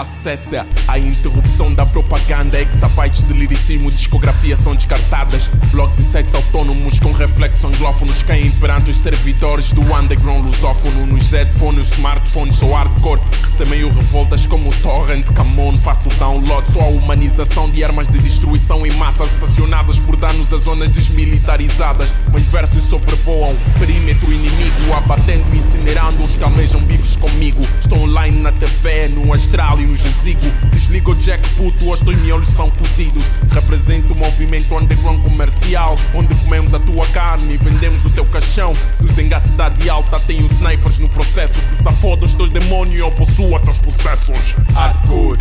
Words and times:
Acesse 0.00 0.56
a 0.56 0.98
interrupção 0.98 1.74
da 1.74 1.84
propaganda. 1.84 2.58
Exabytes 2.58 3.22
de 3.22 3.34
liricismo, 3.34 3.90
discografia 3.90 4.56
são 4.56 4.74
descartadas. 4.74 5.48
Blogs 5.70 5.98
e 5.98 6.04
sites 6.04 6.34
autônomos 6.34 6.98
com 6.98 7.12
reflexo 7.12 7.66
anglófonos 7.66 8.22
caem 8.22 8.50
perante 8.52 8.90
os 8.90 8.96
servidores 8.96 9.74
do 9.74 9.82
underground 9.94 10.46
lusófono. 10.46 11.06
Nos 11.06 11.30
headphones, 11.32 11.92
smartphones 11.92 12.62
ou 12.62 12.72
hardcore. 12.72 13.20
Recemeio 13.42 13.92
revoltas 13.92 14.46
como 14.46 14.74
torrent, 14.76 15.26
camon. 15.34 15.76
Faço 15.76 16.08
download. 16.18 16.72
Só 16.72 16.80
a 16.80 16.88
humanização 16.88 17.68
de 17.68 17.84
armas 17.84 18.08
de 18.08 18.20
destruição 18.20 18.86
em 18.86 18.92
massa 18.92 19.24
assassinadas 19.24 20.00
por 20.00 20.16
danos 20.16 20.50
a 20.54 20.56
zonas 20.56 20.88
desmilitarizadas. 20.88 22.10
Mas 22.32 22.46
versos 22.46 22.84
sobrevoam 22.84 23.54
perímetro 23.78 24.32
inimigo, 24.32 24.94
abatendo 24.96 25.44
e 25.52 25.58
incinerando 25.58 26.24
que 26.40 26.44
almejam 26.44 26.80
bifes 26.80 27.16
comigo. 27.16 27.60
Estou 27.78 27.98
online 27.98 28.40
na 28.40 28.50
TV, 28.50 29.08
no 29.08 29.30
astral 29.34 29.78
e 29.78 29.86
no 29.86 29.94
jazigo. 29.94 30.40
Desliga 30.72 31.10
o 31.10 31.14
jack 31.14 31.46
puto, 31.50 31.92
os 31.92 32.00
teus 32.00 32.16
miolos 32.16 32.48
são 32.48 32.70
cozidos. 32.70 33.22
Represento 33.52 34.14
o 34.14 34.16
movimento 34.16 34.74
underground 34.74 35.22
comercial, 35.22 35.96
onde 36.14 36.34
comemos 36.36 36.72
a 36.72 36.78
tua 36.78 37.06
carne 37.08 37.54
e 37.54 37.56
vendemos 37.58 38.06
o 38.06 38.10
teu 38.10 38.24
caixão. 38.24 38.72
Dos 38.98 39.18
em 39.18 39.28
cidade 39.38 39.90
alta, 39.90 40.18
tenho 40.20 40.46
snipers 40.46 40.98
no 40.98 41.10
processo 41.10 41.60
que 41.60 42.24
os 42.24 42.34
teus 42.34 42.48
demônios 42.48 43.02
ou 43.02 43.12
possua 43.12 43.60
teus 43.60 43.78
processos. 43.78 44.54
Hardcore, 44.72 45.38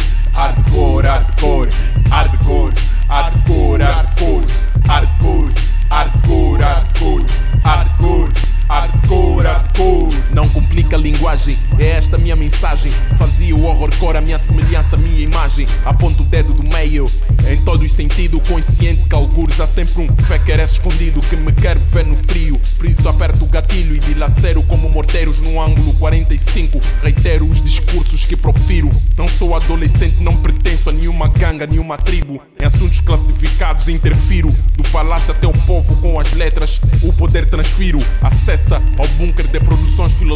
Não 10.40 10.48
complica 10.48 10.96
a 10.96 11.00
linguagem, 11.00 11.58
é 11.78 11.88
esta 11.88 12.18
minha 12.18 12.34
mensagem. 12.34 12.94
Fazia 13.18 13.54
o 13.54 13.66
horrorcore 13.66 14.20
a 14.20 14.22
minha 14.22 14.38
semelhança, 14.38 14.96
a 14.96 14.98
minha 14.98 15.20
imagem. 15.20 15.66
Aponto 15.84 16.24
o 16.24 16.26
dedo 16.26 16.54
do 16.54 16.64
meio, 16.64 17.12
em 17.46 17.58
todos 17.58 17.86
os 17.86 17.92
sentidos, 17.92 18.48
consciente 18.48 19.04
que 19.04 19.14
algures 19.14 19.60
há 19.60 19.68
sempre 19.68 20.02
um 20.02 20.16
fequer 20.24 20.62
escondido 20.62 21.20
que 21.20 21.36
me 21.36 21.52
quer 21.52 21.78
ver 21.78 22.06
no 22.06 22.16
frio. 22.16 22.58
Por 22.78 22.86
isso 22.86 23.10
aperto 23.10 23.44
o 23.44 23.50
gatilho 23.50 23.94
e 23.94 24.00
dilacero 24.00 24.64
como 24.64 24.88
morteiros 24.88 25.42
no 25.42 25.62
ângulo 25.62 25.92
45. 25.96 26.80
Reitero 27.04 27.46
os 27.46 27.62
discursos 27.62 28.24
que 28.24 28.38
profiro. 28.38 28.90
Não 29.18 29.28
sou 29.28 29.54
adolescente, 29.54 30.24
não 30.24 30.38
pertenço 30.38 30.90
a 30.90 30.94
nenhuma 30.94 31.28
ganga, 31.28 31.68
nenhuma 31.68 31.98
tribo. 31.98 32.42
Em 32.58 32.64
assuntos 32.64 33.02
classificados 33.02 33.90
interfiro. 33.90 34.56
Do 34.78 34.84
palácio 34.90 35.32
até 35.32 35.48
o 35.48 35.54
povo 35.66 35.98
com 35.98 36.18
as 36.18 36.32
letras, 36.32 36.80
o 37.04 37.12
poder 37.12 37.46
transfiro. 37.50 38.00
Acessa 38.22 38.82
ao 38.98 39.08
bunker 39.10 39.46
de 39.46 39.60
produções 39.60 40.14
filosóficas 40.14 40.29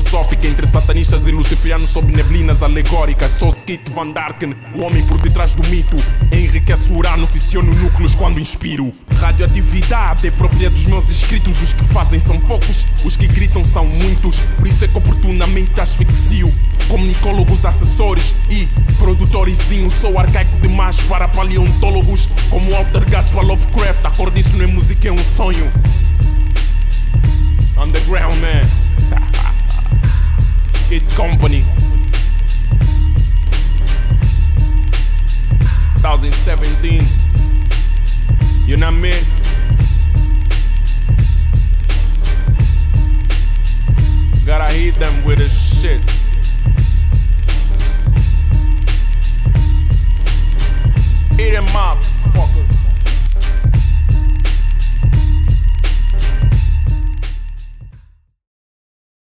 entre 0.44 0.66
satanistas 0.66 1.28
e 1.28 1.32
luciferianos 1.32 1.92
sob 1.92 2.12
neblinas 2.12 2.64
alegóricas. 2.64 3.32
Sou 3.32 3.50
Skit 3.50 3.92
Van 3.92 4.10
Darken, 4.10 4.56
o 4.74 4.82
homem 4.82 5.06
por 5.06 5.20
detrás 5.22 5.54
do 5.54 5.64
mito. 5.68 5.96
Enriquece 6.32 6.92
o 6.92 6.98
urano, 6.98 7.28
ficciono 7.28 7.72
núcleos 7.76 8.16
quando 8.16 8.40
inspiro. 8.40 8.92
Radioatividade 9.20 10.28
é 10.28 10.32
própria 10.32 10.70
dos 10.70 10.88
meus 10.88 11.10
escritos. 11.10 11.62
Os 11.62 11.74
que 11.74 11.84
fazem 11.84 12.20
são 12.20 12.40
poucos, 12.40 12.88
os 13.04 13.16
que 13.16 13.28
gritam 13.28 13.64
são 13.64 13.86
muitos. 13.86 14.40
Por 14.58 14.68
isso 14.68 14.84
é 14.84 14.88
que 14.88 14.98
oportunamente 14.98 15.80
asfixio. 15.80 16.52
Comunicólogos, 16.88 17.64
assessores 17.64 18.34
e 18.50 18.68
produtorezinhos. 18.98 19.94
Sou 19.94 20.18
arcaico 20.18 20.58
demais 20.60 21.02
para 21.04 21.28
paleontólogos. 21.28 22.28
Como 22.50 22.74
altergados 22.76 23.30
para 23.30 23.42
Lovecraft. 23.42 24.04
Acorde 24.06 24.42
isso 24.42 24.58
não 24.58 24.64
é 24.64 24.68
música, 24.68 25.08
é 25.08 25.12
um 25.12 25.24
sonho. 25.24 25.72
Underground 27.78 28.38
man. 28.40 28.83
Skate 30.94 31.10
Company. 31.16 31.66
2017. 35.98 37.04
You 38.68 38.78
know 38.78 38.92
what 38.92 38.94
I 38.94 39.00
mean? 39.00 39.24
Gotta 44.46 44.72
hit 44.72 45.00
them 45.00 45.26
with 45.26 45.40
this 45.40 45.82
shit. 45.82 46.00
Eat 51.40 51.54
them 51.54 51.76
up. 51.76 52.04